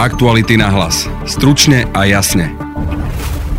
Aktuality 0.00 0.56
na 0.56 0.72
hlas. 0.72 1.04
Stručne 1.28 1.84
a 1.92 2.08
jasne. 2.08 2.48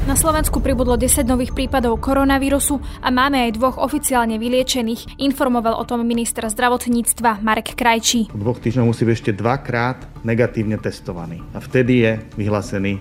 Na 0.09 0.17
Slovensku 0.17 0.57
pribudlo 0.57 0.97
10 0.97 1.21
nových 1.29 1.53
prípadov 1.53 2.01
koronavírusu 2.01 2.81
a 2.97 3.13
máme 3.13 3.45
aj 3.45 3.61
dvoch 3.61 3.77
oficiálne 3.77 4.41
vyliečených, 4.41 5.21
informoval 5.21 5.77
o 5.77 5.85
tom 5.85 6.01
minister 6.01 6.49
zdravotníctva 6.49 7.45
Marek 7.45 7.77
Krajčí. 7.77 8.33
V 8.33 8.41
dvoch 8.41 8.57
týždňoch 8.57 8.89
musí 8.89 9.05
byť 9.05 9.13
ešte 9.21 9.37
dvakrát 9.37 10.25
negatívne 10.25 10.81
testovaný 10.81 11.45
a 11.53 11.61
vtedy 11.61 12.09
je 12.09 12.11
vyhlásený 12.33 12.97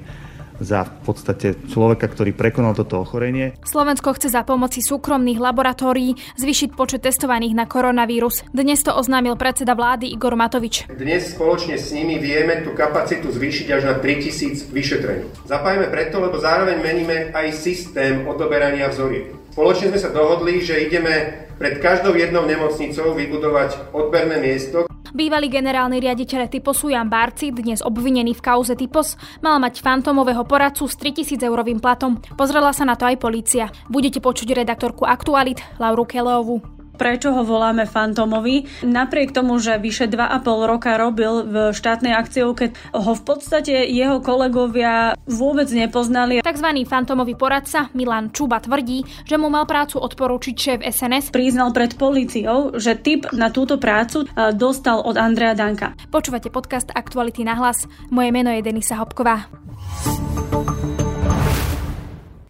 za 0.60 0.84
v 0.86 0.92
podstate 1.02 1.56
človeka, 1.66 2.06
ktorý 2.06 2.36
prekonal 2.36 2.76
toto 2.76 3.00
ochorenie. 3.02 3.56
Slovensko 3.64 4.14
chce 4.14 4.30
za 4.30 4.44
pomoci 4.44 4.84
súkromných 4.84 5.40
laboratórií 5.40 6.14
zvýšiť 6.36 6.76
počet 6.76 7.02
testovaných 7.02 7.56
na 7.56 7.64
koronavírus. 7.64 8.44
Dnes 8.52 8.84
to 8.84 8.92
oznámil 8.94 9.34
predseda 9.40 9.72
vlády 9.72 10.12
Igor 10.12 10.36
Matovič. 10.36 10.86
Dnes 10.92 11.32
spoločne 11.34 11.80
s 11.80 11.90
nimi 11.96 12.20
vieme 12.20 12.60
tú 12.60 12.76
kapacitu 12.76 13.32
zvýšiť 13.32 13.66
až 13.72 13.82
na 13.88 13.94
3000 13.98 14.70
vyšetrení. 14.70 15.24
Zapájame 15.48 15.88
preto, 15.88 16.20
lebo 16.20 16.36
zároveň 16.36 16.78
meníme 16.78 17.16
aj 17.32 17.56
systém 17.56 18.28
odoberania 18.28 18.92
vzoriek. 18.92 19.32
Spoločne 19.50 19.90
sme 19.90 19.98
sa 19.98 20.14
dohodli, 20.14 20.62
že 20.62 20.78
ideme 20.78 21.48
pred 21.58 21.82
každou 21.82 22.14
jednou 22.14 22.46
nemocnicou 22.46 23.12
vybudovať 23.12 23.92
odberné 23.92 24.38
miesto, 24.40 24.86
Bývalý 25.10 25.50
generálny 25.50 25.98
riaditeľ 25.98 26.46
Typosu 26.46 26.94
Jan 26.94 27.10
Bárci, 27.10 27.50
dnes 27.50 27.82
obvinený 27.82 28.38
v 28.38 28.44
kauze 28.46 28.78
Typos, 28.78 29.18
mal 29.42 29.58
mať 29.58 29.82
fantomového 29.82 30.46
poradcu 30.46 30.86
s 30.86 30.94
3000 31.02 31.50
eurovým 31.50 31.82
platom. 31.82 32.22
Pozrela 32.38 32.70
sa 32.70 32.86
na 32.86 32.94
to 32.94 33.10
aj 33.10 33.18
polícia. 33.18 33.74
Budete 33.90 34.22
počuť 34.22 34.54
redaktorku 34.54 35.02
Aktualit 35.02 35.58
Lauru 35.82 36.06
Keleovu 36.06 36.79
prečo 37.00 37.32
ho 37.32 37.40
voláme 37.40 37.88
Fantomovi. 37.88 38.84
Napriek 38.84 39.32
tomu, 39.32 39.56
že 39.56 39.80
vyše 39.80 40.04
2,5 40.04 40.68
roka 40.68 41.00
robil 41.00 41.48
v 41.48 41.54
štátnej 41.72 42.12
akciovke, 42.12 42.76
ho 42.92 43.12
v 43.16 43.22
podstate 43.24 43.88
jeho 43.88 44.20
kolegovia 44.20 45.16
vôbec 45.24 45.72
nepoznali. 45.72 46.44
Takzvaný 46.44 46.84
fantomový 46.84 47.40
poradca 47.40 47.88
Milan 47.96 48.28
Čuba 48.36 48.60
tvrdí, 48.60 49.08
že 49.24 49.40
mu 49.40 49.48
mal 49.48 49.64
prácu 49.64 49.96
odporúčiť 49.96 50.54
šéf 50.54 50.78
SNS. 50.84 51.32
Priznal 51.32 51.72
pred 51.72 51.96
policiou, 51.96 52.76
že 52.76 53.00
typ 53.00 53.32
na 53.32 53.48
túto 53.48 53.80
prácu 53.80 54.28
e, 54.28 54.52
dostal 54.52 55.00
od 55.00 55.16
Andrea 55.16 55.56
Danka. 55.56 55.96
Počúvate 56.12 56.52
podcast 56.52 56.92
Aktuality 56.92 57.48
na 57.48 57.56
hlas. 57.56 57.88
Moje 58.12 58.28
meno 58.28 58.52
je 58.52 58.60
Denisa 58.60 59.00
Hopková. 59.00 59.48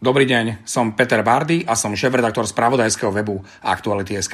Dobrý 0.00 0.24
deň, 0.24 0.64
som 0.64 0.96
Peter 0.96 1.20
Bardy 1.20 1.60
a 1.68 1.76
som 1.76 1.92
šéf-redaktor 1.92 2.48
spravodajského 2.48 3.12
webu 3.12 3.44
Aktuality.sk. 3.60 4.32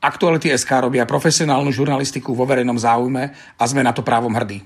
Aktuality.sk 0.00 0.72
robia 0.80 1.04
profesionálnu 1.04 1.68
žurnalistiku 1.76 2.32
vo 2.32 2.48
verejnom 2.48 2.80
záujme 2.80 3.36
a 3.36 3.62
sme 3.68 3.84
na 3.84 3.92
to 3.92 4.00
právom 4.00 4.32
hrdí. 4.32 4.64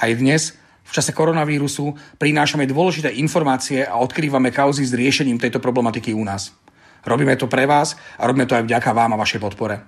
Aj 0.00 0.08
dnes, 0.16 0.56
v 0.80 0.90
čase 0.96 1.12
koronavírusu, 1.12 1.92
prinášame 2.16 2.64
dôležité 2.64 3.20
informácie 3.20 3.84
a 3.84 4.00
odkrývame 4.00 4.48
kauzy 4.48 4.80
s 4.88 4.96
riešením 4.96 5.36
tejto 5.36 5.60
problematiky 5.60 6.16
u 6.16 6.24
nás. 6.24 6.56
Robíme 7.04 7.36
to 7.36 7.44
pre 7.44 7.68
vás 7.68 8.00
a 8.16 8.24
robíme 8.24 8.48
to 8.48 8.56
aj 8.56 8.64
vďaka 8.64 8.96
vám 8.96 9.12
a 9.12 9.20
vašej 9.20 9.44
podpore. 9.44 9.84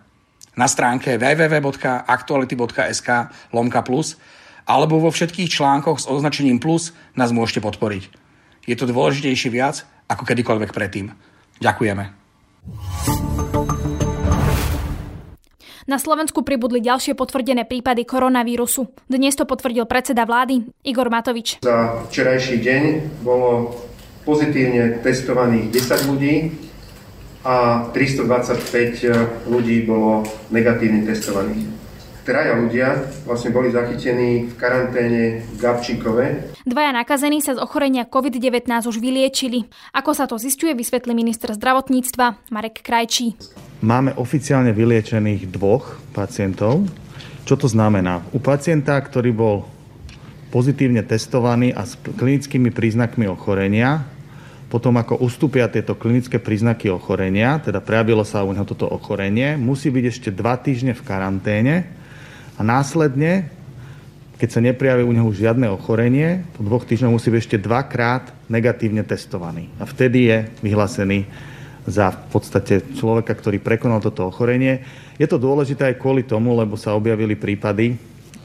Na 0.53 0.69
stránke 0.69 1.16
www.aktuality.sk 1.16 3.09
lomka 3.56 3.81
plus 3.81 4.20
alebo 4.69 5.00
vo 5.00 5.09
všetkých 5.09 5.48
článkoch 5.48 6.05
s 6.05 6.12
označením 6.12 6.61
plus 6.61 6.92
nás 7.16 7.33
môžete 7.33 7.64
podporiť 7.64 8.27
je 8.69 8.77
to 8.77 8.84
dôležitejšie 8.84 9.48
viac 9.48 9.88
ako 10.12 10.28
kedykoľvek 10.28 10.70
predtým. 10.77 11.16
Ďakujeme. 11.64 12.05
Na 15.88 15.97
Slovensku 15.97 16.44
pribudli 16.44 16.84
ďalšie 16.84 17.16
potvrdené 17.16 17.64
prípady 17.64 18.05
koronavírusu. 18.05 18.92
Dnes 19.08 19.33
to 19.33 19.48
potvrdil 19.48 19.88
predseda 19.88 20.28
vlády 20.28 20.69
Igor 20.84 21.08
Matovič. 21.08 21.64
Za 21.64 22.05
včerajší 22.12 22.60
deň 22.60 22.83
bolo 23.25 23.72
pozitívne 24.28 25.00
testovaných 25.00 25.72
10 25.72 26.10
ľudí 26.12 26.53
a 27.41 27.88
325 27.97 29.48
ľudí 29.48 29.88
bolo 29.88 30.28
negatívne 30.53 31.09
testovaných 31.09 31.78
traja 32.28 32.53
ľudia 32.53 33.09
vlastne 33.25 33.49
boli 33.49 33.72
zachytení 33.72 34.53
v 34.53 34.55
karanténe 34.61 35.41
v 35.49 35.56
Gabčíkove. 35.56 36.25
Dvaja 36.69 36.93
nakazení 36.93 37.41
sa 37.41 37.56
z 37.56 37.65
ochorenia 37.65 38.05
COVID-19 38.05 38.69
už 38.84 39.00
vyliečili. 39.00 39.65
Ako 39.97 40.12
sa 40.12 40.28
to 40.28 40.37
zistuje, 40.37 40.77
vysvetlí 40.77 41.16
minister 41.16 41.56
zdravotníctva 41.56 42.53
Marek 42.53 42.84
Krajčí. 42.84 43.33
Máme 43.81 44.12
oficiálne 44.21 44.77
vyliečených 44.77 45.49
dvoch 45.49 45.97
pacientov. 46.12 46.84
Čo 47.49 47.56
to 47.56 47.65
znamená? 47.65 48.21
U 48.37 48.45
pacienta, 48.45 49.00
ktorý 49.00 49.33
bol 49.33 49.56
pozitívne 50.53 51.00
testovaný 51.09 51.72
a 51.72 51.89
s 51.89 51.97
klinickými 51.97 52.69
príznakmi 52.69 53.25
ochorenia, 53.25 54.05
potom 54.69 55.00
ako 55.00 55.25
ustúpia 55.25 55.65
tieto 55.72 55.97
klinické 55.97 56.37
príznaky 56.37 56.93
ochorenia, 56.93 57.56
teda 57.56 57.81
prejavilo 57.81 58.21
sa 58.21 58.45
u 58.45 58.53
neho 58.53 58.69
toto 58.69 58.84
ochorenie, 58.84 59.56
musí 59.56 59.89
byť 59.89 60.05
ešte 60.05 60.28
dva 60.28 60.60
týždne 60.60 60.93
v 60.93 61.05
karanténe 61.09 61.75
a 62.58 62.60
následne, 62.66 63.46
keď 64.38 64.48
sa 64.50 64.60
neprijaví 64.62 65.06
u 65.06 65.14
neho 65.14 65.30
žiadne 65.30 65.70
ochorenie, 65.70 66.42
po 66.58 66.66
dvoch 66.66 66.82
týždňoch 66.82 67.14
musí 67.14 67.30
byť 67.30 67.41
ešte 67.42 67.58
dvakrát 67.62 68.34
negatívne 68.50 69.06
testovaný. 69.06 69.70
A 69.78 69.86
vtedy 69.86 70.30
je 70.30 70.38
vyhlásený 70.62 71.26
za 71.86 72.10
v 72.12 72.26
podstate 72.34 72.74
človeka, 72.98 73.32
ktorý 73.34 73.62
prekonal 73.62 74.02
toto 74.02 74.28
ochorenie. 74.28 74.82
Je 75.16 75.26
to 75.26 75.41
dôležité 75.41 75.91
aj 75.94 76.02
kvôli 76.02 76.26
tomu, 76.26 76.54
lebo 76.54 76.76
sa 76.76 76.94
objavili 76.94 77.34
prípady, 77.34 77.97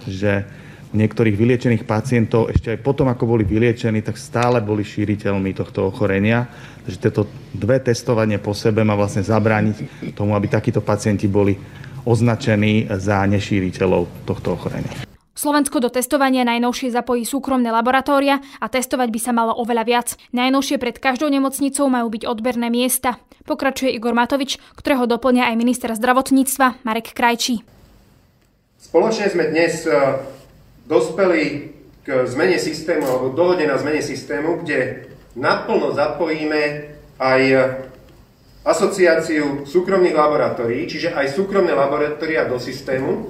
že 0.08 0.46
niektorých 0.94 1.34
vyliečených 1.34 1.84
pacientov 1.90 2.54
ešte 2.54 2.78
aj 2.78 2.80
potom, 2.86 3.10
ako 3.10 3.26
boli 3.26 3.44
vyliečení, 3.44 4.06
tak 4.06 4.16
stále 4.22 4.62
boli 4.62 4.86
šíriteľmi 4.86 5.52
tohto 5.58 5.90
ochorenia. 5.90 6.46
Takže 6.86 6.98
tieto 7.02 7.22
dve 7.50 7.82
testovanie 7.82 8.38
po 8.38 8.54
sebe 8.54 8.86
má 8.86 8.94
vlastne 8.94 9.26
zabrániť 9.26 10.14
tomu, 10.14 10.38
aby 10.38 10.48
takíto 10.48 10.86
pacienti 10.86 11.26
boli 11.26 11.58
označení 12.04 12.88
za 12.88 13.24
nešíriteľov 13.28 14.28
tohto 14.28 14.56
ochorenia. 14.56 14.92
Slovensko 15.34 15.82
do 15.82 15.90
testovania 15.90 16.46
najnovšie 16.46 16.94
zapojí 16.94 17.26
súkromné 17.26 17.74
laboratória 17.74 18.38
a 18.62 18.70
testovať 18.70 19.10
by 19.10 19.20
sa 19.20 19.34
malo 19.34 19.52
oveľa 19.58 19.84
viac. 19.84 20.08
Najnovšie 20.30 20.78
pred 20.78 21.02
každou 21.02 21.28
nemocnicou 21.34 21.90
majú 21.90 22.14
byť 22.14 22.24
odberné 22.30 22.70
miesta. 22.70 23.18
Pokračuje 23.44 23.92
Igor 23.98 24.14
Matovič, 24.14 24.62
ktorého 24.78 25.10
doplňa 25.10 25.50
aj 25.50 25.56
minister 25.58 25.90
zdravotníctva 25.98 26.86
Marek 26.86 27.18
Krajčí. 27.18 27.66
Spoločne 28.78 29.28
sme 29.34 29.50
dnes 29.50 29.90
e, 29.90 29.92
dospeli 30.86 31.74
k 32.06 32.30
zmene 32.30 32.62
systému 32.62 33.04
alebo 33.04 33.28
dohode 33.34 33.66
na 33.66 33.82
zmene 33.82 34.06
systému, 34.06 34.62
kde 34.62 35.10
naplno 35.34 35.98
zapojíme 35.98 36.94
aj 37.18 37.42
asociáciu 38.64 39.68
súkromných 39.68 40.16
laboratórií, 40.16 40.88
čiže 40.88 41.12
aj 41.12 41.36
súkromné 41.36 41.76
laboratória 41.76 42.48
do 42.48 42.56
systému, 42.56 43.28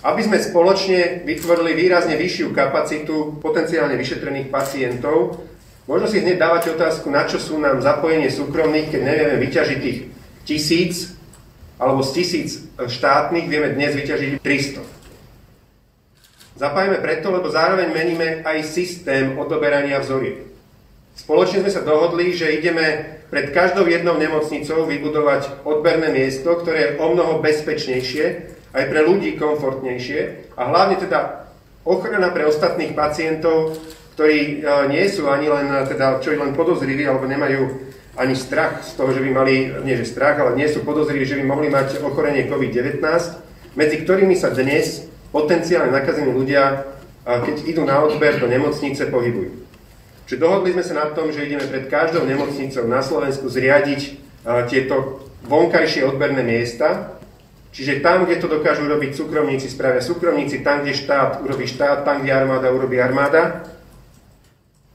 aby 0.00 0.20
sme 0.24 0.40
spoločne 0.40 1.28
vytvorili 1.28 1.76
výrazne 1.76 2.16
vyššiu 2.16 2.56
kapacitu 2.56 3.36
potenciálne 3.44 3.92
vyšetrených 4.00 4.48
pacientov. 4.48 5.44
Možno 5.84 6.08
si 6.08 6.24
hneď 6.24 6.40
dávať 6.40 6.74
otázku, 6.74 7.12
na 7.12 7.28
čo 7.28 7.36
sú 7.36 7.60
nám 7.60 7.84
zapojenie 7.84 8.32
súkromných, 8.32 8.90
keď 8.90 9.00
nevieme 9.04 9.36
vyťažiť 9.36 9.78
tých 9.78 9.98
tisíc, 10.48 10.94
alebo 11.76 12.00
z 12.00 12.10
tisíc 12.16 12.64
štátnych 12.80 13.46
vieme 13.52 13.76
dnes 13.76 13.92
vyťažiť 13.92 14.40
300. 14.40 14.96
Zapájame 16.56 17.04
preto, 17.04 17.28
lebo 17.28 17.52
zároveň 17.52 17.92
meníme 17.92 18.28
aj 18.40 18.64
systém 18.64 19.36
odoberania 19.36 20.00
vzoriek. 20.00 20.55
Spoločne 21.16 21.64
sme 21.64 21.72
sa 21.72 21.80
dohodli, 21.80 22.36
že 22.36 22.52
ideme 22.52 23.16
pred 23.32 23.50
každou 23.50 23.88
jednou 23.88 24.20
nemocnicou 24.20 24.84
vybudovať 24.84 25.64
odberné 25.64 26.12
miesto, 26.12 26.52
ktoré 26.60 26.78
je 26.78 26.94
o 27.00 27.06
mnoho 27.16 27.40
bezpečnejšie, 27.40 28.24
aj 28.76 28.84
pre 28.92 29.00
ľudí 29.00 29.40
komfortnejšie 29.40 30.52
a 30.60 30.62
hlavne 30.68 31.00
teda 31.00 31.48
ochrana 31.88 32.28
pre 32.28 32.44
ostatných 32.44 32.92
pacientov, 32.92 33.80
ktorí 34.14 34.60
e, 34.60 34.72
nie 34.92 35.04
sú 35.08 35.24
ani 35.32 35.48
len, 35.48 35.72
teda, 35.88 36.20
čo 36.20 36.36
len 36.36 36.52
podozriví 36.52 37.08
alebo 37.08 37.24
nemajú 37.24 37.88
ani 38.16 38.36
strach 38.36 38.84
z 38.84 38.96
toho, 38.96 39.12
že 39.16 39.24
by 39.24 39.30
mali, 39.32 39.72
nie 39.84 39.96
že 39.96 40.08
strach, 40.08 40.36
ale 40.36 40.56
nie 40.56 40.68
sú 40.68 40.84
podozriví, 40.84 41.24
že 41.24 41.40
by 41.40 41.44
mohli 41.48 41.68
mať 41.72 42.04
ochorenie 42.04 42.48
COVID-19, 42.48 43.00
medzi 43.76 43.96
ktorými 44.04 44.36
sa 44.36 44.52
dnes 44.52 45.04
potenciálne 45.32 45.92
nakazení 45.92 46.32
ľudia, 46.32 46.84
e, 47.24 47.40
keď 47.48 47.56
idú 47.64 47.82
na 47.88 48.04
odber 48.04 48.36
do 48.36 48.48
nemocnice, 48.48 49.08
pohybujú. 49.08 49.65
Čiže 50.26 50.42
dohodli 50.42 50.74
sme 50.74 50.82
sa 50.82 50.94
na 50.94 51.06
tom, 51.14 51.30
že 51.30 51.46
ideme 51.46 51.64
pred 51.70 51.86
každou 51.86 52.26
nemocnicou 52.26 52.84
na 52.90 53.00
Slovensku 53.00 53.46
zriadiť 53.46 54.18
tieto 54.66 55.22
vonkajšie 55.46 56.02
odberné 56.02 56.42
miesta, 56.42 57.16
Čiže 57.76 58.00
tam, 58.00 58.24
kde 58.24 58.40
to 58.40 58.48
dokážu 58.48 58.88
urobiť 58.88 59.12
súkromníci, 59.12 59.68
spravia 59.68 60.00
súkromníci, 60.00 60.64
tam, 60.64 60.80
kde 60.80 60.96
štát 60.96 61.44
urobí 61.44 61.68
štát, 61.68 62.08
tam, 62.08 62.24
kde 62.24 62.32
armáda 62.32 62.72
urobí 62.72 62.96
armáda. 62.96 63.68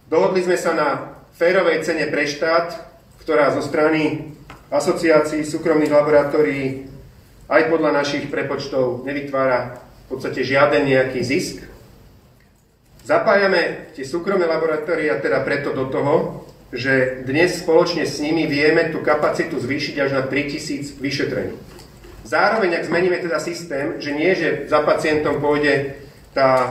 Dohodli 0.10 0.42
sme 0.42 0.57
sa 0.57 0.74
na 0.74 0.89
férovej 1.38 1.86
cene 1.86 2.10
pre 2.10 2.25
štát, 2.25 2.74
ktorá 3.22 3.54
zo 3.54 3.62
strany 3.62 4.34
asociácií 4.74 5.45
súkromných 5.45 5.94
laboratórií 5.94 6.89
aj 7.54 7.69
podľa 7.69 8.01
našich 8.01 8.34
prepočtov 8.34 9.06
nevytvára 9.06 9.77
v 10.10 10.18
podstate 10.18 10.42
žiaden 10.42 10.89
nejaký 10.89 11.22
zisk. 11.22 11.62
Zapájame 13.01 13.92
tie 13.98 14.06
súkromné 14.06 14.45
laboratória 14.45 15.18
teda 15.18 15.42
preto 15.42 15.74
do 15.74 15.89
toho, 15.89 16.45
že 16.71 17.25
dnes 17.27 17.59
spoločne 17.59 18.06
s 18.06 18.21
nimi 18.21 18.48
vieme 18.48 18.94
tú 18.94 19.03
kapacitu 19.03 19.59
zvýšiť 19.59 19.95
až 20.00 20.09
na 20.15 20.24
3000 20.24 21.01
vyšetrení. 21.01 21.57
Zároveň, 22.21 22.80
ak 22.80 22.88
zmeníme 22.88 23.18
teda 23.19 23.42
systém, 23.42 23.98
že 23.98 24.13
nie, 24.13 24.31
že 24.38 24.69
za 24.69 24.86
pacientom 24.86 25.42
pôjde 25.42 26.00
tá 26.31 26.50
e, 26.53 26.69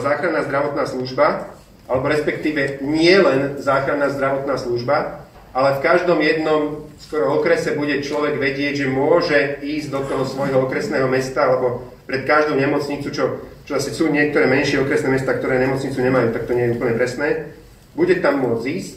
záchranná 0.00 0.46
zdravotná 0.46 0.88
služba, 0.88 1.52
alebo 1.90 2.08
respektíve 2.08 2.80
nie 2.80 3.12
len 3.18 3.60
záchranná 3.60 4.08
zdravotná 4.08 4.56
služba, 4.56 5.26
ale 5.52 5.76
v 5.76 5.84
každom 5.84 6.16
jednom 6.24 6.88
skoro 6.96 7.36
okrese 7.42 7.76
bude 7.76 8.00
človek 8.00 8.40
vedieť, 8.40 8.86
že 8.86 8.94
môže 8.94 9.60
ísť 9.60 9.88
do 9.92 10.00
toho 10.08 10.24
svojho 10.24 10.64
okresného 10.64 11.10
mesta 11.12 11.44
alebo 11.44 11.92
pred 12.08 12.24
každú 12.24 12.56
nemocnicu, 12.56 13.12
čo, 13.12 13.24
čo 13.64 13.78
asi 13.78 13.94
sú 13.94 14.10
niektoré 14.10 14.50
menšie 14.50 14.82
okresné 14.82 15.12
mesta, 15.14 15.38
ktoré 15.38 15.62
nemocnicu 15.62 15.98
nemajú, 16.02 16.34
tak 16.34 16.50
to 16.50 16.56
nie 16.56 16.70
je 16.70 16.74
úplne 16.74 16.94
presné. 16.98 17.54
Bude 17.94 18.18
tam 18.18 18.42
môcť 18.42 18.64
ísť, 18.66 18.96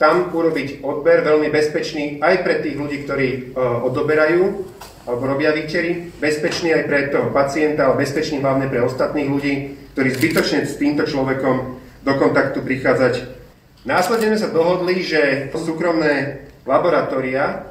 tam 0.00 0.32
urobiť 0.32 0.80
odber 0.80 1.20
veľmi 1.20 1.52
bezpečný 1.52 2.24
aj 2.24 2.40
pre 2.40 2.64
tých 2.64 2.74
ľudí, 2.80 3.04
ktorí 3.04 3.28
uh, 3.52 3.84
odoberajú 3.84 4.64
alebo 5.04 5.22
robia 5.28 5.52
výčery, 5.52 6.12
bezpečný 6.20 6.76
aj 6.76 6.84
pre 6.88 7.00
toho 7.08 7.32
pacienta, 7.32 7.88
ale 7.88 8.04
bezpečný 8.04 8.40
hlavne 8.40 8.68
pre 8.68 8.84
ostatných 8.84 9.28
ľudí, 9.28 9.54
ktorí 9.96 10.08
zbytočne 10.16 10.64
s 10.64 10.76
týmto 10.76 11.04
človekom 11.08 11.56
do 12.04 12.12
kontaktu 12.16 12.64
prichádzať. 12.64 13.14
Následne 13.84 14.36
sme 14.36 14.40
sa 14.40 14.52
dohodli, 14.52 15.00
že 15.00 15.48
súkromné 15.56 16.46
laboratória 16.68 17.68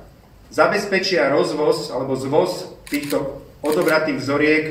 zabezpečia 0.49 1.29
rozvoz 1.29 1.93
alebo 1.93 2.17
zvoz 2.17 2.73
týchto 2.89 3.45
odobratých 3.61 4.17
vzoriek 4.17 4.65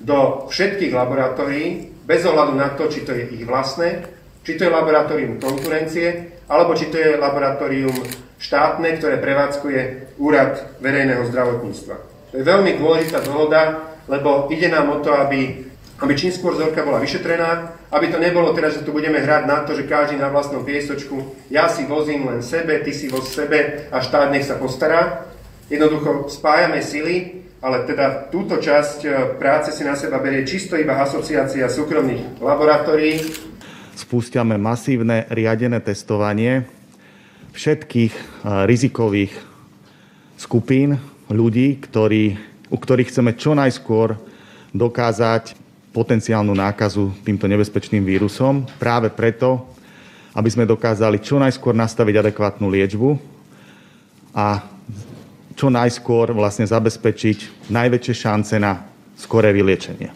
do 0.00 0.48
všetkých 0.50 0.92
laboratórií, 0.94 1.94
bez 2.04 2.22
ohľadu 2.26 2.52
na 2.54 2.72
to, 2.74 2.90
či 2.90 3.06
to 3.06 3.16
je 3.16 3.40
ich 3.40 3.44
vlastné, 3.48 4.04
či 4.44 4.60
to 4.60 4.68
je 4.68 4.74
laboratórium 4.74 5.40
konkurencie, 5.40 6.36
alebo 6.50 6.76
či 6.76 6.92
to 6.92 7.00
je 7.00 7.16
laboratórium 7.16 7.96
štátne, 8.36 9.00
ktoré 9.00 9.16
prevádzkuje 9.16 9.80
Úrad 10.20 10.78
verejného 10.84 11.24
zdravotníctva. 11.32 11.94
To 12.30 12.34
je 12.36 12.44
veľmi 12.44 12.76
dôležitá 12.76 13.24
dohoda, 13.24 13.94
lebo 14.04 14.52
ide 14.52 14.68
nám 14.68 14.90
o 14.90 15.00
to, 15.00 15.16
aby, 15.16 15.64
aby 16.04 16.12
čím 16.12 16.34
skôr 16.34 16.52
vzorka 16.52 16.84
bola 16.84 17.00
vyšetrená, 17.00 17.72
aby 17.88 18.12
to 18.12 18.18
nebolo 18.20 18.52
teraz, 18.52 18.76
že 18.76 18.84
tu 18.84 18.92
budeme 18.92 19.22
hrať 19.22 19.42
na 19.48 19.64
to, 19.64 19.72
že 19.72 19.88
každý 19.88 20.20
na 20.20 20.28
vlastnom 20.28 20.66
piesočku, 20.66 21.32
ja 21.48 21.70
si 21.72 21.88
vozím 21.88 22.28
len 22.28 22.44
sebe, 22.44 22.82
ty 22.84 22.92
si 22.92 23.08
voz 23.08 23.32
sebe 23.32 23.88
a 23.88 24.02
štát 24.02 24.28
nech 24.28 24.44
sa 24.44 24.60
postará. 24.60 25.30
Jednoducho 25.72 26.28
spájame 26.28 26.84
sily, 26.84 27.46
ale 27.64 27.88
teda 27.88 28.28
túto 28.28 28.60
časť 28.60 28.98
e, 29.00 29.08
práce 29.40 29.72
si 29.72 29.88
na 29.88 29.96
seba 29.96 30.20
berie 30.20 30.44
čisto 30.44 30.76
iba 30.76 31.00
asociácia 31.00 31.64
súkromných 31.64 32.36
laboratórií. 32.44 33.24
Spúšťame 33.96 34.60
masívne 34.60 35.24
riadené 35.32 35.80
testovanie 35.80 36.68
všetkých 37.54 38.12
eh, 38.12 38.22
rizikových 38.66 39.32
skupín 40.36 40.98
ľudí, 41.30 41.80
ktorí, 41.80 42.36
u 42.68 42.76
ktorých 42.76 43.08
chceme 43.08 43.32
čo 43.38 43.56
najskôr 43.56 44.18
dokázať 44.74 45.56
potenciálnu 45.94 46.52
nákazu 46.52 47.14
týmto 47.22 47.46
nebezpečným 47.46 48.02
vírusom. 48.02 48.66
Práve 48.82 49.14
preto, 49.14 49.62
aby 50.34 50.50
sme 50.50 50.66
dokázali 50.66 51.22
čo 51.22 51.38
najskôr 51.38 51.72
nastaviť 51.72 52.18
adekvátnu 52.18 52.66
liečbu 52.66 53.14
a 54.34 54.73
čo 55.64 55.72
najskôr 55.72 56.36
vlastne 56.36 56.68
zabezpečiť 56.68 57.72
najväčšie 57.72 58.14
šance 58.20 58.60
na 58.60 58.84
skoré 59.16 59.48
vyliečenie. 59.56 60.12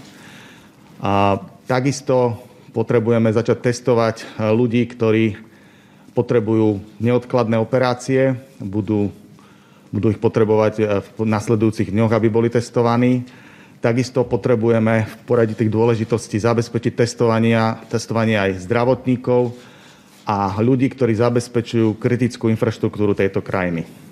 A 1.01 1.41
takisto 1.65 2.37
potrebujeme 2.77 3.33
začať 3.33 3.73
testovať 3.73 4.17
eh, 4.21 4.53
ľudí, 4.53 4.85
ktorí 4.85 5.41
potrebujú 6.13 6.85
neodkladné 7.01 7.57
operácie, 7.57 8.37
budú, 8.61 9.09
budú 9.89 10.13
ich 10.13 10.21
potrebovať 10.21 10.75
eh, 10.77 10.85
v 11.01 11.25
nasledujúcich 11.25 11.97
dňoch, 11.97 12.13
aby 12.13 12.29
boli 12.29 12.53
testovaní. 12.53 13.25
Takisto 13.81 14.29
potrebujeme 14.29 15.09
v 15.09 15.15
poradí 15.25 15.57
tých 15.57 15.73
dôležitostí 15.73 16.37
zabezpečiť 16.45 16.93
testovania, 16.93 17.81
testovanie 17.89 18.37
aj 18.37 18.69
zdravotníkov 18.69 19.57
a 20.29 20.61
ľudí, 20.61 20.93
ktorí 20.93 21.17
zabezpečujú 21.17 21.97
kritickú 21.97 22.53
infraštruktúru 22.53 23.17
tejto 23.17 23.41
krajiny. 23.41 24.08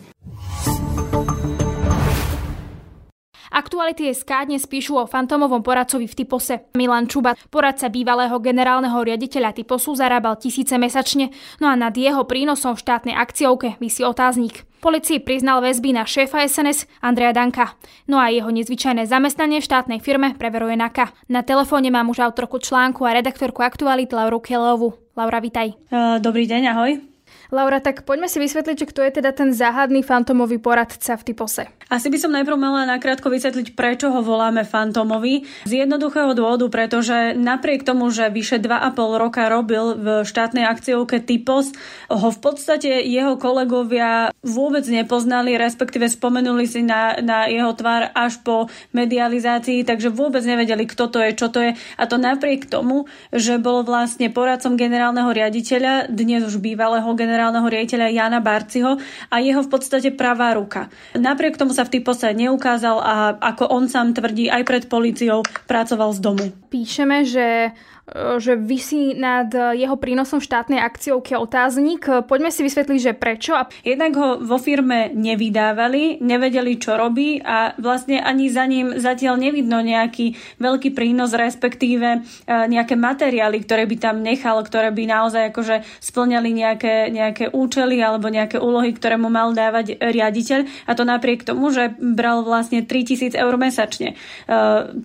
Aktuality 3.77 4.09
SK 4.09 4.49
dnes 4.49 4.65
píšu 4.65 4.97
o 4.97 5.05
fantomovom 5.05 5.61
poradcovi 5.61 6.09
v 6.09 6.17
Typose. 6.17 6.73
Milan 6.81 7.13
Čuba, 7.13 7.37
poradca 7.53 7.93
bývalého 7.93 8.33
generálneho 8.41 8.97
riaditeľa 9.05 9.53
Typosu, 9.53 9.93
zarábal 9.93 10.41
tisíce 10.41 10.81
mesačne, 10.81 11.29
no 11.61 11.69
a 11.69 11.77
nad 11.77 11.93
jeho 11.93 12.25
prínosom 12.25 12.73
v 12.73 12.81
štátnej 12.81 13.13
akciovke 13.13 13.77
vysí 13.77 14.01
otáznik. 14.01 14.65
Policii 14.81 15.21
priznal 15.21 15.61
väzby 15.61 15.93
na 15.93 16.09
šéfa 16.09 16.49
SNS 16.49 16.89
Andreja 17.05 17.37
Danka. 17.37 17.77
No 18.09 18.17
a 18.17 18.33
jeho 18.33 18.49
nezvyčajné 18.49 19.05
zamestnanie 19.05 19.61
v 19.61 19.69
štátnej 19.69 20.01
firme 20.01 20.33
preveruje 20.41 20.73
NAKA. 20.73 21.13
Na 21.29 21.45
telefóne 21.45 21.93
mám 21.93 22.09
už 22.09 22.25
autorku 22.25 22.57
článku 22.57 23.05
a 23.05 23.13
redaktorku 23.13 23.61
Aktuality 23.61 24.17
Lauru 24.17 24.41
Kelovu. 24.41 24.97
Laura, 25.13 25.37
vitaj. 25.37 25.77
Dobrý 26.25 26.49
deň, 26.49 26.63
ahoj. 26.73 27.16
Laura, 27.55 27.79
tak 27.79 28.03
poďme 28.03 28.27
si 28.27 28.43
vysvetliť, 28.43 28.91
kto 28.91 29.07
je 29.07 29.23
teda 29.23 29.31
ten 29.31 29.55
záhadný 29.55 30.03
fantomový 30.03 30.59
poradca 30.59 31.15
v 31.15 31.23
typose. 31.23 31.63
Asi 31.87 32.11
by 32.11 32.19
som 32.19 32.35
najprv 32.35 32.59
mala 32.59 32.83
nakrátko 32.83 33.31
vysvetliť, 33.31 33.79
prečo 33.79 34.11
ho 34.11 34.19
voláme 34.19 34.67
fantomový. 34.67 35.47
Z 35.63 35.87
jednoduchého 35.87 36.35
dôvodu, 36.35 36.67
pretože 36.67 37.39
napriek 37.39 37.87
tomu, 37.87 38.11
že 38.11 38.27
vyše 38.27 38.59
2,5 38.59 39.23
roka 39.23 39.47
robil 39.47 39.95
v 39.95 40.07
štátnej 40.27 40.67
akciovke 40.67 41.23
Typos, 41.23 41.71
ho 42.11 42.29
v 42.35 42.39
podstate 42.43 43.07
jeho 43.07 43.39
kolegovia 43.39 44.35
vôbec 44.43 44.83
nepoznali, 44.91 45.55
respektíve 45.55 46.11
spomenuli 46.11 46.67
si 46.67 46.83
na, 46.83 47.23
na 47.23 47.47
jeho 47.47 47.71
tvár 47.79 48.11
až 48.11 48.43
po 48.43 48.67
medializácii, 48.91 49.87
takže 49.87 50.11
vôbec 50.11 50.43
nevedeli, 50.43 50.83
kto 50.91 51.07
to 51.07 51.23
je, 51.23 51.31
čo 51.39 51.47
to 51.55 51.63
je. 51.63 51.79
A 51.79 52.03
to 52.11 52.19
napriek 52.19 52.67
tomu, 52.67 53.07
že 53.31 53.63
bol 53.63 53.87
vlastne 53.87 54.35
poradcom 54.35 54.75
generálneho 54.75 55.31
riaditeľa, 55.31 56.11
dnes 56.11 56.43
už 56.43 56.59
bývalého 56.59 57.07
generálneho 57.15 57.36
generálneho 57.37 57.69
riaditeľa 57.69 58.17
Jana 58.17 58.41
Barciho 58.41 58.97
a 59.29 59.37
jeho 59.45 59.61
v 59.61 59.69
podstate 59.69 60.09
pravá 60.17 60.57
ruka. 60.57 60.89
Napriek 61.13 61.61
tomu 61.61 61.77
sa 61.77 61.85
v 61.85 62.01
typose 62.01 62.25
neukázal 62.33 62.97
a 62.97 63.15
ako 63.37 63.69
on 63.69 63.93
sám 63.93 64.17
tvrdí 64.17 64.49
aj 64.49 64.65
pred 64.65 64.85
policiou 64.89 65.45
pracoval 65.69 66.17
z 66.17 66.21
domu. 66.25 66.45
Píšeme, 66.73 67.29
že 67.29 67.77
že 68.15 68.55
vysí 68.55 69.19
nad 69.19 69.51
jeho 69.51 69.99
prínosom 69.99 70.39
štátnej 70.39 70.79
akciovke 70.79 71.35
otáznik. 71.35 72.07
Poďme 72.31 72.55
si 72.55 72.63
vysvetliť, 72.63 73.01
že 73.03 73.13
prečo. 73.19 73.59
Jednak 73.83 74.13
ho 74.15 74.29
vo 74.39 74.63
firme 74.63 75.11
nevydávali, 75.11 76.23
nevedeli, 76.23 76.79
čo 76.79 76.95
robí 76.95 77.43
a 77.43 77.75
vlastne 77.83 78.23
ani 78.23 78.47
za 78.47 78.63
ním 78.71 78.95
zatiaľ 79.03 79.43
nevidno 79.43 79.83
nejaký 79.83 80.39
veľký 80.63 80.95
prínos, 80.95 81.35
respektíve 81.35 82.09
e, 82.15 82.19
nejaké 82.47 82.95
materiály, 82.95 83.67
ktoré 83.67 83.91
by 83.91 83.97
tam 83.99 84.23
nechal, 84.23 84.63
ktoré 84.63 84.95
by 84.95 85.03
naozaj 85.11 85.51
akože 85.51 85.83
splňali 85.99 86.51
nejaké, 86.55 87.11
nejaké 87.11 87.51
účely 87.51 87.99
alebo 87.99 88.31
nejaké 88.31 88.63
úlohy, 88.63 88.95
ktoré 88.95 89.19
mu 89.19 89.35
mal 89.35 89.51
dávať 89.51 89.99
riaditeľ. 89.99 90.87
A 90.87 90.95
to 90.95 91.03
napriek 91.03 91.43
tomu, 91.43 91.75
že 91.75 91.99
bral 91.99 92.47
vlastne 92.47 92.87
3000 92.87 93.35
eur 93.35 93.55
mesačne. 93.59 94.15
E, 94.15 94.55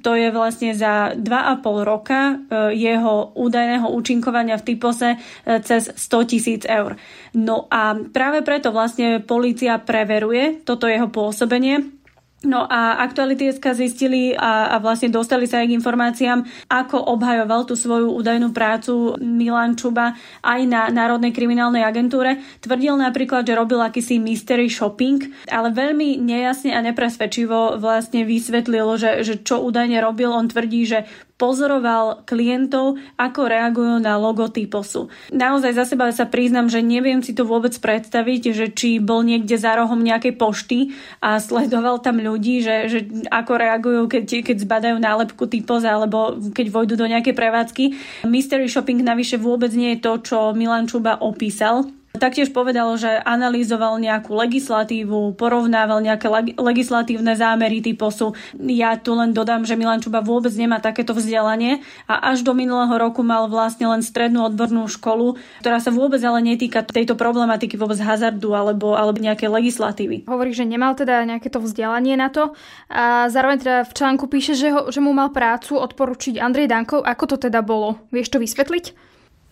to 0.05 0.11
je 0.13 0.29
vlastne 0.29 0.77
za 0.77 1.17
2,5 1.17 1.81
roka 1.81 2.37
je 2.71 2.90
jeho 2.91 3.31
údajného 3.35 3.87
účinkovania 3.87 4.59
v 4.59 4.67
typose 4.75 5.15
e, 5.15 5.17
cez 5.63 5.87
100 5.95 6.31
tisíc 6.31 6.61
eur. 6.67 6.99
No 7.31 7.71
a 7.71 7.95
práve 7.95 8.43
preto 8.43 8.75
vlastne 8.75 9.23
policia 9.23 9.79
preveruje 9.79 10.63
toto 10.67 10.85
jeho 10.85 11.07
pôsobenie 11.07 12.01
No 12.41 12.65
a 12.65 12.97
SK 13.05 13.77
zistili 13.77 14.33
a, 14.33 14.73
a 14.73 14.81
vlastne 14.81 15.13
dostali 15.13 15.45
sa 15.45 15.61
aj 15.61 15.69
k 15.69 15.77
informáciám, 15.77 16.39
ako 16.73 16.97
obhajoval 17.13 17.69
tú 17.69 17.77
svoju 17.77 18.17
údajnú 18.17 18.49
prácu 18.49 19.13
Milan 19.21 19.77
Čuba 19.77 20.17
aj 20.41 20.61
na 20.65 20.89
Národnej 20.89 21.37
kriminálnej 21.37 21.85
agentúre. 21.85 22.41
Tvrdil 22.65 22.97
napríklad, 22.97 23.45
že 23.45 23.53
robil 23.53 23.77
akýsi 23.77 24.17
mystery 24.17 24.73
shopping, 24.73 25.21
ale 25.53 25.69
veľmi 25.69 26.17
nejasne 26.17 26.73
a 26.73 26.81
nepresvedčivo 26.81 27.77
vlastne 27.77 28.25
vysvetlil, 28.25 28.89
že, 28.97 29.21
že 29.21 29.45
čo 29.45 29.61
údajne 29.61 30.01
robil. 30.01 30.33
On 30.33 30.49
tvrdí, 30.49 30.81
že 30.89 31.05
pozoroval 31.41 32.21
klientov, 32.29 33.01
ako 33.17 33.49
reagujú 33.49 33.97
na 33.97 34.21
logo 34.21 34.45
typosu. 34.45 35.09
Naozaj 35.33 35.73
za 35.73 35.85
seba 35.89 36.13
sa 36.13 36.29
priznam, 36.29 36.69
že 36.69 36.85
neviem 36.85 37.25
si 37.25 37.33
to 37.33 37.41
vôbec 37.41 37.73
predstaviť, 37.73 38.53
že 38.53 38.65
či 38.69 39.01
bol 39.01 39.25
niekde 39.25 39.57
za 39.57 39.73
rohom 39.73 39.97
nejakej 39.97 40.37
pošty 40.37 40.93
a 41.17 41.41
sledoval 41.41 41.97
tam 42.05 42.21
ľudí, 42.21 42.61
že, 42.61 42.85
že 42.85 42.99
ako 43.33 43.51
reagujú, 43.57 44.01
keď, 44.05 44.45
keď 44.45 44.57
zbadajú 44.61 44.97
nálepku 45.01 45.49
typos 45.49 45.81
alebo 45.81 46.37
keď 46.53 46.69
vojdu 46.69 46.93
do 46.93 47.09
nejakej 47.09 47.33
prevádzky. 47.33 47.83
Mystery 48.29 48.69
shopping 48.69 49.01
navyše 49.01 49.41
vôbec 49.41 49.73
nie 49.73 49.97
je 49.97 50.03
to, 50.05 50.21
čo 50.21 50.37
Milan 50.53 50.85
Čuba 50.85 51.17
opísal 51.17 51.89
Taktiež 52.21 52.53
povedal, 52.53 52.85
že 53.01 53.09
analyzoval 53.25 53.97
nejakú 53.97 54.37
legislatívu, 54.37 55.33
porovnával 55.41 56.05
nejaké 56.05 56.29
legislatívne 56.53 57.33
zámery 57.33 57.81
typosu. 57.81 58.37
Ja 58.61 58.93
tu 58.93 59.17
len 59.17 59.33
dodám, 59.33 59.65
že 59.65 59.73
Milan 59.73 60.05
Čuba 60.05 60.21
vôbec 60.21 60.53
nemá 60.53 60.77
takéto 60.77 61.17
vzdelanie 61.17 61.81
a 62.05 62.29
až 62.29 62.45
do 62.45 62.53
minulého 62.53 62.93
roku 62.93 63.25
mal 63.25 63.49
vlastne 63.49 63.89
len 63.89 64.05
strednú 64.05 64.45
odbornú 64.45 64.85
školu, 64.85 65.41
ktorá 65.65 65.81
sa 65.81 65.89
vôbec 65.89 66.21
ale 66.21 66.45
netýka 66.45 66.85
tejto 66.85 67.17
problematiky 67.17 67.73
vôbec 67.73 67.97
hazardu 67.97 68.53
alebo, 68.53 68.93
alebo 68.93 69.17
nejakej 69.17 69.49
legislatívy. 69.49 70.29
Hovorí, 70.29 70.53
že 70.53 70.69
nemal 70.69 70.93
teda 70.93 71.25
nejaké 71.25 71.49
to 71.49 71.57
vzdelanie 71.57 72.13
na 72.21 72.29
to 72.29 72.53
a 72.93 73.33
zároveň 73.33 73.65
teda 73.65 73.77
v 73.89 73.93
článku 73.97 74.29
píše, 74.29 74.53
že, 74.53 74.69
ho, 74.69 74.93
že 74.93 75.01
mu 75.01 75.09
mal 75.09 75.33
prácu 75.33 75.73
odporučiť 75.73 76.37
Andrej 76.37 76.69
Dankov. 76.69 77.01
Ako 77.01 77.33
to 77.33 77.49
teda 77.49 77.65
bolo? 77.65 77.97
Vieš 78.13 78.29
to 78.29 78.37
vysvetliť? 78.37 79.10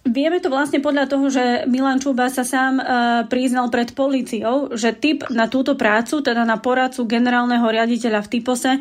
Vieme 0.09 0.41
to 0.41 0.49
vlastne 0.49 0.81
podľa 0.81 1.05
toho, 1.05 1.29
že 1.29 1.69
Milan 1.69 2.01
Čuba 2.01 2.33
sa 2.33 2.41
sám 2.41 2.81
e, 2.81 2.83
priznal 3.29 3.69
pred 3.69 3.93
policiou, 3.93 4.73
že 4.73 4.97
typ 4.97 5.29
na 5.29 5.45
túto 5.45 5.77
prácu, 5.77 6.25
teda 6.25 6.49
na 6.49 6.57
poradcu 6.57 7.05
generálneho 7.05 7.61
riaditeľa 7.61 8.25
v 8.25 8.31
Typose, 8.33 8.71
e, 8.73 8.79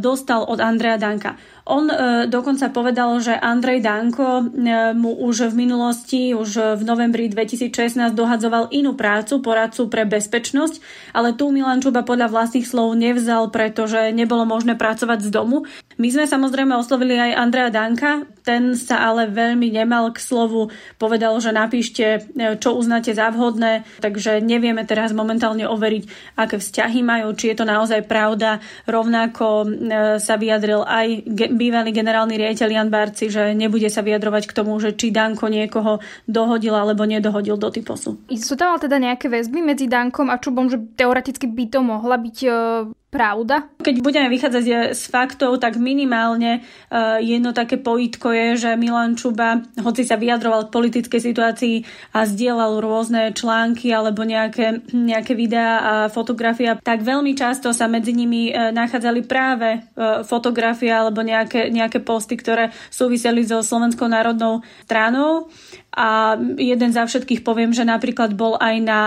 dostal 0.00 0.40
od 0.48 0.56
Andreja 0.56 0.96
Danka. 0.96 1.36
On 1.70 1.86
e, 1.86 2.26
dokonca 2.26 2.66
povedal, 2.74 3.14
že 3.22 3.30
Andrej 3.30 3.86
Danko 3.86 4.42
e, 4.42 4.44
mu 4.90 5.14
už 5.22 5.54
v 5.54 5.62
minulosti, 5.62 6.34
už 6.34 6.74
v 6.76 6.82
novembri 6.82 7.30
2016 7.30 8.10
dohadzoval 8.10 8.74
inú 8.74 8.98
prácu, 8.98 9.38
poradcu 9.38 9.86
pre 9.86 10.02
bezpečnosť, 10.02 10.82
ale 11.14 11.38
tu 11.38 11.54
Milan 11.54 11.78
Čuba 11.78 12.02
podľa 12.02 12.26
vlastných 12.26 12.66
slov 12.66 12.98
nevzal, 12.98 13.54
pretože 13.54 14.10
nebolo 14.10 14.42
možné 14.42 14.74
pracovať 14.74 15.22
z 15.22 15.30
domu. 15.30 15.62
My 15.94 16.10
sme 16.10 16.26
samozrejme 16.26 16.74
oslovili 16.74 17.14
aj 17.14 17.38
Andreja 17.38 17.70
Danka, 17.70 18.26
ten 18.42 18.74
sa 18.74 19.06
ale 19.06 19.30
veľmi 19.30 19.70
nemal 19.70 20.10
k 20.10 20.18
slovu, 20.18 20.74
povedal, 20.98 21.38
že 21.38 21.54
napíšte, 21.54 22.06
e, 22.34 22.58
čo 22.58 22.74
uznáte 22.74 23.14
za 23.14 23.30
vhodné, 23.30 23.86
takže 24.02 24.42
nevieme 24.42 24.82
teraz 24.82 25.14
momentálne 25.14 25.70
overiť, 25.70 26.34
aké 26.34 26.58
vzťahy 26.58 27.06
majú, 27.06 27.30
či 27.38 27.54
je 27.54 27.62
to 27.62 27.68
naozaj 27.68 28.02
pravda. 28.10 28.58
Rovnako 28.90 29.70
sa 30.18 30.34
vyjadril 30.34 30.82
aj 30.82 31.30
bývalý 31.60 31.92
generálny 31.92 32.40
riaditeľ 32.40 32.68
Jan 32.72 32.88
Barci, 32.88 33.28
že 33.28 33.52
nebude 33.52 33.92
sa 33.92 34.00
vyjadrovať 34.00 34.48
k 34.48 34.56
tomu, 34.56 34.80
že 34.80 34.96
či 34.96 35.12
Danko 35.12 35.52
niekoho 35.52 36.00
dohodil 36.24 36.72
alebo 36.72 37.04
nedohodil 37.04 37.60
do 37.60 37.68
typosu. 37.68 38.16
Sú 38.32 38.56
tam 38.56 38.80
teda 38.80 38.96
nejaké 38.96 39.28
väzby 39.28 39.60
medzi 39.60 39.84
Dankom 39.84 40.32
a 40.32 40.40
Čubom, 40.40 40.72
že 40.72 40.80
teoreticky 40.96 41.44
by 41.44 41.64
to 41.68 41.84
mohla 41.84 42.16
byť 42.16 42.36
e, 42.48 42.50
pravda? 43.10 43.66
Keď 43.82 44.06
budeme 44.06 44.30
vychádzať 44.30 44.94
z 44.94 45.02
faktov, 45.10 45.58
tak 45.58 45.76
minimálne 45.76 46.62
uh, 46.62 47.18
jedno 47.18 47.50
také 47.50 47.76
pojitko 47.76 48.30
je, 48.30 48.48
že 48.66 48.70
Milan 48.78 49.18
Čuba, 49.18 49.60
hoci 49.82 50.06
sa 50.06 50.14
vyjadroval 50.14 50.70
k 50.70 50.74
politickej 50.74 51.20
situácii 51.20 51.76
a 52.14 52.22
zdieľal 52.22 52.78
rôzne 52.78 53.34
články 53.34 53.90
alebo 53.90 54.22
nejaké, 54.22 54.86
nejaké 54.94 55.34
videá 55.34 55.72
a 55.82 55.92
fotografia, 56.06 56.78
tak 56.78 57.02
veľmi 57.02 57.34
často 57.34 57.74
sa 57.74 57.90
medzi 57.90 58.14
nimi 58.14 58.54
uh, 58.54 58.70
nachádzali 58.70 59.26
práve 59.26 59.82
uh, 59.98 60.22
fotografie 60.22 60.94
alebo 60.94 61.26
nejaké, 61.26 61.68
nejaké 61.74 61.98
posty, 62.00 62.38
ktoré 62.38 62.70
súviseli 62.94 63.42
so 63.42 63.60
Slovenskou 63.60 64.06
národnou 64.06 64.62
stranou. 64.86 65.50
A 65.90 66.38
jeden 66.54 66.94
za 66.94 67.02
všetkých 67.02 67.42
poviem, 67.42 67.74
že 67.74 67.82
napríklad 67.82 68.38
bol 68.38 68.54
aj 68.62 68.76
na 68.78 69.00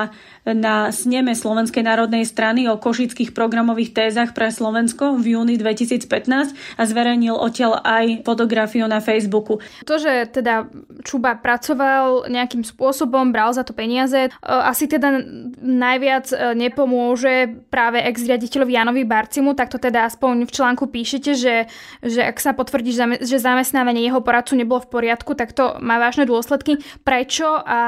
na 0.43 0.91
sneme 0.91 1.31
Slovenskej 1.31 1.87
národnej 1.87 2.27
strany 2.27 2.67
o 2.67 2.75
košických 2.75 3.31
programových 3.31 3.95
tézach 3.95 4.35
pre 4.35 4.51
Slovensko 4.51 5.15
v 5.15 5.39
júni 5.39 5.55
2015 5.55 6.51
a 6.75 6.83
zverejnil 6.83 7.31
odtiaľ 7.31 7.79
aj 7.79 8.27
fotografiu 8.27 8.83
na 8.91 8.99
Facebooku. 8.99 9.63
To, 9.87 9.95
že 9.95 10.27
teda 10.27 10.67
Čuba 11.07 11.39
pracoval 11.39 12.27
nejakým 12.27 12.67
spôsobom, 12.67 13.31
bral 13.31 13.55
za 13.55 13.63
to 13.63 13.71
peniaze, 13.71 14.27
e, 14.27 14.29
asi 14.43 14.91
teda 14.91 15.23
najviac 15.63 16.27
e, 16.35 16.37
nepomôže 16.59 17.63
práve 17.71 18.03
ex-riaditeľovi 18.03 18.75
Janovi 18.75 19.03
Barcimu, 19.07 19.55
tak 19.55 19.71
to 19.71 19.79
teda 19.79 20.11
aspoň 20.11 20.43
v 20.43 20.51
článku 20.51 20.91
píšete, 20.91 21.31
že, 21.39 21.55
že 22.03 22.21
ak 22.23 22.37
sa 22.43 22.51
potvrdí, 22.51 22.91
že 23.23 23.39
zamestnávanie 23.39 24.03
jeho 24.03 24.19
poradcu 24.19 24.59
nebolo 24.59 24.83
v 24.83 24.91
poriadku, 24.91 25.39
tak 25.39 25.55
to 25.55 25.79
má 25.79 26.03
vážne 26.03 26.27
dôsledky. 26.27 26.83
Prečo 27.07 27.47
a 27.63 27.79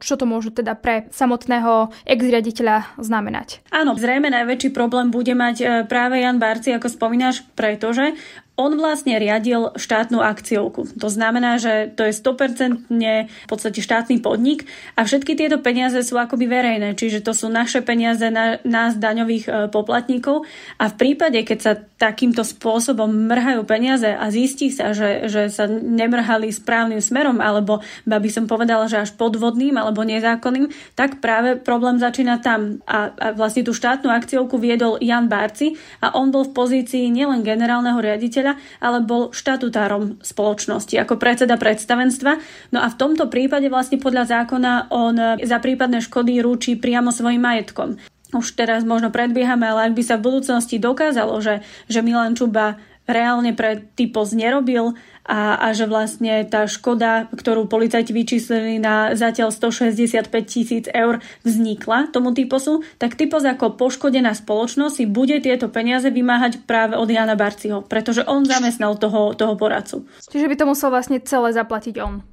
čo 0.00 0.16
to 0.16 0.24
môže 0.24 0.56
teda 0.56 0.72
pre 0.80 1.10
samotného 1.12 1.89
ex-riaditeľa 2.06 2.98
znamenať? 2.98 3.62
Áno, 3.70 3.94
zrejme 3.96 4.30
najväčší 4.32 4.70
problém 4.74 5.08
bude 5.12 5.32
mať 5.36 5.56
e, 5.60 5.64
práve 5.86 6.20
Jan 6.22 6.42
Barci, 6.42 6.74
ako 6.74 6.88
spomínaš, 6.90 7.46
pretože 7.54 8.14
on 8.60 8.76
vlastne 8.76 9.16
riadil 9.16 9.72
štátnu 9.72 10.20
akciovku. 10.20 10.92
To 11.00 11.08
znamená, 11.08 11.56
že 11.56 11.88
to 11.96 12.04
je 12.04 12.12
100% 12.12 12.92
v 13.26 13.48
podstate 13.48 13.80
štátny 13.80 14.20
podnik 14.20 14.68
a 15.00 15.08
všetky 15.08 15.32
tieto 15.32 15.56
peniaze 15.64 15.96
sú 16.04 16.20
akoby 16.20 16.44
verejné, 16.44 16.92
čiže 16.92 17.24
to 17.24 17.32
sú 17.32 17.48
naše 17.48 17.80
peniaze 17.80 18.28
na, 18.28 18.60
nás 18.68 19.00
daňových 19.00 19.44
e, 19.48 19.50
poplatníkov 19.72 20.44
a 20.76 20.92
v 20.92 20.94
prípade, 21.00 21.40
keď 21.40 21.58
sa 21.58 21.72
takýmto 22.00 22.44
spôsobom 22.44 23.08
mrhajú 23.08 23.64
peniaze 23.64 24.08
a 24.08 24.28
zistí 24.28 24.68
sa, 24.72 24.92
že, 24.92 25.28
že 25.28 25.48
sa 25.48 25.64
nemrhali 25.68 26.52
správnym 26.52 27.00
smerom 27.00 27.40
alebo 27.40 27.80
by 28.04 28.30
som 28.32 28.44
povedala, 28.44 28.88
že 28.88 29.00
až 29.00 29.16
podvodným 29.16 29.76
alebo 29.76 30.04
nezákonným, 30.04 30.68
tak 30.96 31.20
práve 31.24 31.56
problém 31.56 31.96
začína 31.96 32.40
tam. 32.40 32.80
A, 32.84 33.12
a 33.12 33.26
vlastne 33.32 33.64
tú 33.64 33.76
štátnu 33.76 34.08
akciovku 34.08 34.56
viedol 34.60 34.96
Jan 35.00 35.28
Barci 35.28 35.76
a 36.00 36.16
on 36.16 36.28
bol 36.32 36.48
v 36.48 36.56
pozícii 36.56 37.08
nielen 37.12 37.44
generálneho 37.44 37.96
riaditeľa, 38.00 38.49
riaditeľa, 38.50 38.80
ale 38.80 38.98
bol 39.04 39.30
štatutárom 39.30 40.22
spoločnosti 40.22 40.94
ako 40.98 41.20
predseda 41.20 41.56
predstavenstva. 41.60 42.32
No 42.74 42.78
a 42.82 42.88
v 42.90 42.98
tomto 42.98 43.28
prípade 43.28 43.68
vlastne 43.68 44.00
podľa 44.00 44.24
zákona 44.26 44.90
on 44.90 45.38
za 45.40 45.58
prípadné 45.60 46.00
škody 46.02 46.40
rúči 46.42 46.76
priamo 46.76 47.12
svojim 47.12 47.42
majetkom. 47.42 48.00
Už 48.30 48.54
teraz 48.54 48.86
možno 48.86 49.10
predbiehame, 49.10 49.66
ale 49.66 49.90
ak 49.90 49.96
by 49.98 50.02
sa 50.06 50.14
v 50.14 50.30
budúcnosti 50.30 50.78
dokázalo, 50.78 51.34
že, 51.42 51.66
že 51.90 51.98
Milan 51.98 52.38
Čuba 52.38 52.78
reálne 53.10 53.50
pre 53.58 53.90
typos 53.98 54.30
nerobil 54.30 54.94
a, 55.26 55.60
a 55.60 55.66
že 55.76 55.84
vlastne 55.84 56.42
tá 56.48 56.64
škoda, 56.64 57.28
ktorú 57.30 57.68
policajti 57.68 58.10
vyčíslili 58.10 58.80
na 58.80 59.12
zatiaľ 59.12 59.52
165 59.52 60.26
tisíc 60.48 60.84
eur 60.90 61.20
vznikla 61.44 62.10
tomu 62.10 62.32
typosu, 62.32 62.82
tak 62.96 63.14
typos 63.14 63.44
ako 63.44 63.76
poškodená 63.76 64.32
spoločnosť 64.32 64.94
si 64.96 65.04
bude 65.04 65.36
tieto 65.44 65.68
peniaze 65.68 66.08
vymáhať 66.08 66.64
práve 66.64 66.96
od 66.96 67.06
Jana 67.06 67.36
Barciho, 67.36 67.84
pretože 67.84 68.24
on 68.24 68.48
zamestnal 68.48 68.96
toho, 68.96 69.36
toho 69.36 69.54
poradcu. 69.54 70.08
Čiže 70.30 70.48
by 70.48 70.56
to 70.56 70.64
musel 70.68 70.88
vlastne 70.88 71.20
celé 71.22 71.52
zaplatiť 71.52 71.96
on. 72.00 72.24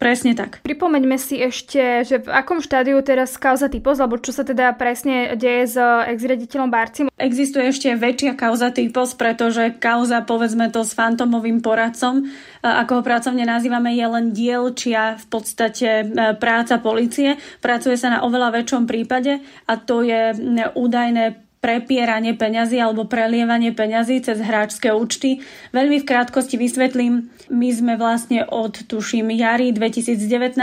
Presne 0.00 0.32
tak. 0.32 0.64
Pripomeňme 0.64 1.20
si 1.20 1.36
ešte, 1.36 2.08
že 2.08 2.24
v 2.24 2.32
akom 2.32 2.64
štádiu 2.64 2.96
teraz 3.04 3.36
kauza 3.36 3.68
typos, 3.68 4.00
alebo 4.00 4.16
čo 4.16 4.32
sa 4.32 4.48
teda 4.48 4.72
presne 4.72 5.36
deje 5.36 5.68
s 5.68 5.76
ex-riaditeľom 5.76 6.72
Barcim. 6.72 7.12
Existuje 7.20 7.68
ešte 7.68 7.92
väčšia 7.92 8.32
kauza 8.32 8.72
typos, 8.72 9.12
pretože 9.12 9.76
kauza, 9.76 10.24
povedzme 10.24 10.72
to, 10.72 10.88
s 10.88 10.96
fantomovým 10.96 11.60
poradcom, 11.60 12.24
ako 12.64 12.92
ho 12.96 13.02
pracovne 13.04 13.44
nazývame, 13.44 13.92
je 13.92 14.06
len 14.08 14.32
dielčia 14.32 15.20
v 15.20 15.26
podstate 15.28 15.88
e, 16.00 16.04
práca 16.40 16.80
policie. 16.80 17.36
Pracuje 17.60 18.00
sa 18.00 18.08
na 18.08 18.24
oveľa 18.24 18.56
väčšom 18.56 18.88
prípade 18.88 19.44
a 19.68 19.76
to 19.76 20.00
je 20.00 20.32
údajné 20.80 21.49
prepieranie 21.60 22.32
peňazí 22.32 22.80
alebo 22.80 23.04
prelievanie 23.04 23.76
peňazí 23.76 24.24
cez 24.24 24.40
hráčské 24.40 24.96
účty. 24.96 25.44
Veľmi 25.76 26.00
v 26.00 26.08
krátkosti 26.08 26.56
vysvetlím, 26.56 27.28
my 27.52 27.68
sme 27.68 27.94
vlastne 28.00 28.48
od, 28.48 28.80
tuším, 28.88 29.28
jary 29.36 29.70
2019 29.76 30.56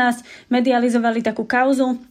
medializovali 0.49 1.21
takú 1.21 1.45
kauzu, 1.45 2.01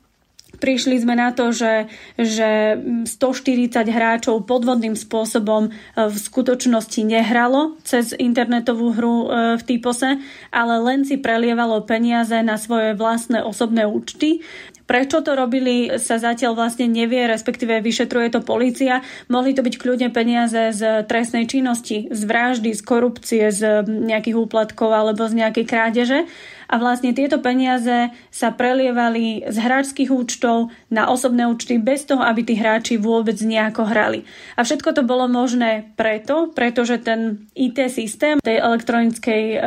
Prišli 0.56 0.96
sme 1.04 1.14
na 1.16 1.36
to, 1.36 1.52
že, 1.52 1.88
že 2.16 2.80
140 3.04 3.76
hráčov 3.92 4.48
podvodným 4.48 4.96
spôsobom 4.96 5.68
e, 5.68 5.70
v 6.08 6.16
skutočnosti 6.16 7.00
nehralo 7.04 7.76
cez 7.84 8.16
internetovú 8.16 8.96
hru 8.96 9.16
e, 9.16 9.26
v 9.60 9.62
Typose, 9.62 10.16
ale 10.48 10.74
len 10.80 11.04
si 11.04 11.20
prelievalo 11.20 11.84
peniaze 11.84 12.40
na 12.40 12.56
svoje 12.56 12.96
vlastné 12.96 13.44
osobné 13.44 13.84
účty. 13.84 14.40
Prečo 14.86 15.18
to 15.18 15.34
robili, 15.34 15.98
sa 15.98 16.22
zatiaľ 16.22 16.54
vlastne 16.54 16.86
nevie, 16.86 17.26
respektíve 17.26 17.82
vyšetruje 17.82 18.30
to 18.30 18.40
policia. 18.46 19.02
Mohli 19.26 19.58
to 19.58 19.66
byť 19.66 19.74
kľudne 19.82 20.08
peniaze 20.14 20.70
z 20.70 21.02
trestnej 21.10 21.50
činnosti, 21.50 22.06
z 22.06 22.22
vraždy, 22.22 22.70
z 22.70 22.82
korupcie, 22.86 23.44
z 23.50 23.82
nejakých 23.82 24.38
úplatkov 24.38 24.94
alebo 24.94 25.26
z 25.26 25.42
nejakej 25.42 25.66
krádeže. 25.66 26.18
A 26.66 26.82
vlastne 26.82 27.14
tieto 27.14 27.38
peniaze 27.38 28.10
sa 28.30 28.50
prelievali 28.50 29.46
z 29.46 29.56
hráčských 29.58 30.10
účtov 30.10 30.74
na 30.90 31.10
osobné 31.10 31.46
účty 31.46 31.78
bez 31.78 32.06
toho, 32.06 32.22
aby 32.22 32.42
tí 32.42 32.54
hráči 32.58 32.98
vôbec 32.98 33.38
nejako 33.38 33.86
hrali. 33.86 34.26
A 34.58 34.66
všetko 34.66 34.94
to 34.94 35.02
bolo 35.06 35.30
možné 35.30 35.94
preto, 35.94 36.50
pretože 36.54 37.02
ten 37.02 37.46
IT 37.54 37.78
systém 37.90 38.42
tej 38.42 38.58
elektronickej 38.58 39.42
uh, 39.58 39.62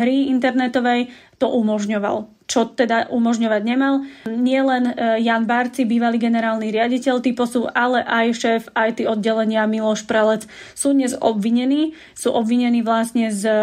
hry 0.00 0.28
internetovej 0.28 1.08
to 1.40 1.48
umožňoval. 1.48 2.41
Čo 2.52 2.68
teda 2.68 3.08
umožňovať 3.08 3.62
nemal. 3.64 4.04
Nie 4.28 4.60
len 4.60 4.92
e, 4.92 5.24
Jan 5.24 5.48
Barci, 5.48 5.88
bývalý 5.88 6.20
generálny 6.20 6.68
riaditeľ 6.68 7.24
typosu, 7.24 7.64
ale 7.72 8.04
aj 8.04 8.26
šéf 8.36 8.62
IT 8.76 9.08
oddelenia 9.08 9.64
Miloš 9.64 10.04
Prelec 10.04 10.44
sú 10.76 10.92
dnes 10.92 11.16
obvinení. 11.16 11.96
Sú 12.12 12.36
obvinení 12.36 12.84
vlastne 12.84 13.32
z 13.32 13.48
e, 13.48 13.56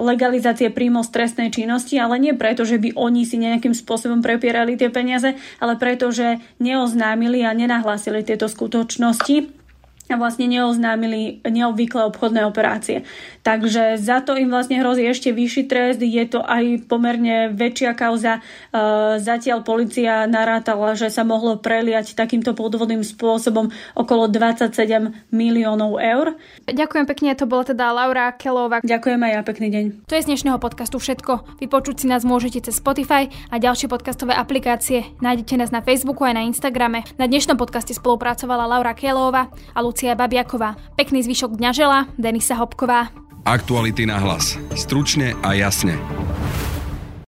legalizácie 0.00 0.72
príjmov 0.72 1.12
z 1.12 1.12
trestnej 1.12 1.52
činnosti, 1.52 2.00
ale 2.00 2.16
nie 2.16 2.32
preto, 2.32 2.64
že 2.64 2.80
by 2.80 2.96
oni 2.96 3.28
si 3.28 3.36
nejakým 3.36 3.76
spôsobom 3.76 4.24
prepierali 4.24 4.80
tie 4.80 4.88
peniaze, 4.88 5.36
ale 5.60 5.76
preto, 5.76 6.08
že 6.08 6.40
neoznámili 6.56 7.44
a 7.44 7.52
nenahlásili 7.52 8.24
tieto 8.24 8.48
skutočnosti 8.48 9.59
a 10.10 10.20
vlastne 10.20 10.50
neoznámili 10.50 11.40
neobvyklé 11.46 12.10
obchodné 12.10 12.42
operácie. 12.46 13.06
Takže 13.40 13.96
za 13.96 14.20
to 14.20 14.36
im 14.36 14.52
vlastne 14.52 14.76
hrozí 14.82 15.08
ešte 15.08 15.32
vyšší 15.32 15.64
trest. 15.64 16.00
Je 16.04 16.24
to 16.28 16.44
aj 16.44 16.84
pomerne 16.90 17.48
väčšia 17.56 17.96
kauza. 17.96 18.38
E, 18.38 18.40
zatiaľ 19.16 19.64
policia 19.64 20.28
narátala, 20.28 20.92
že 20.92 21.08
sa 21.08 21.24
mohlo 21.24 21.56
preliať 21.56 22.12
takýmto 22.12 22.52
podvodným 22.52 23.00
spôsobom 23.00 23.72
okolo 23.96 24.28
27 24.28 25.32
miliónov 25.32 25.96
eur. 25.96 26.36
Ďakujem 26.68 27.06
pekne, 27.08 27.32
to 27.32 27.48
bola 27.48 27.64
teda 27.64 27.88
Laura 27.96 28.28
Kelová. 28.36 28.84
Ďakujem 28.84 29.20
aj 29.24 29.32
ja, 29.32 29.40
pekný 29.40 29.68
deň. 29.72 29.84
To 30.04 30.12
je 30.18 30.24
z 30.24 30.28
dnešného 30.28 30.60
podcastu 30.60 31.00
všetko. 31.00 31.64
Vypočuť 31.64 32.04
si 32.04 32.06
nás 32.12 32.28
môžete 32.28 32.68
cez 32.68 32.76
Spotify 32.76 33.32
a 33.48 33.56
ďalšie 33.56 33.88
podcastové 33.88 34.36
aplikácie. 34.36 35.16
Nájdete 35.24 35.56
nás 35.56 35.72
na 35.72 35.80
Facebooku 35.80 36.28
aj 36.28 36.36
na 36.36 36.44
Instagrame. 36.44 37.08
Na 37.16 37.24
dnešnom 37.24 37.56
podcaste 37.56 37.96
spolupracovala 37.96 38.68
Laura 38.68 38.92
Kelová 38.92 39.48
a 39.72 39.78
Lucia 39.80 39.99
Lucia 40.00 40.16
Babiaková. 40.16 40.80
Pekný 40.96 41.20
zvyšok 41.28 41.60
dňa 41.60 41.70
žela, 41.76 42.08
Denisa 42.16 42.56
Hopková. 42.56 43.12
Aktuality 43.44 44.08
na 44.08 44.16
hlas. 44.16 44.56
Stručne 44.72 45.36
a 45.44 45.52
jasne. 45.52 46.00